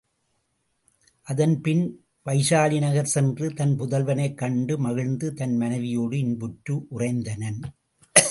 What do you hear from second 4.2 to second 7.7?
கண்டு மகிழ்ந்து, தன் மனைவியோடு இன்புற்று உறைந்தனன்.